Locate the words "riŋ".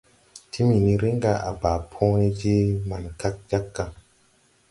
1.01-1.15